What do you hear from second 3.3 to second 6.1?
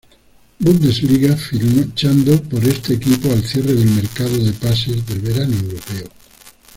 al cierre del mercado de pases del verano europeo.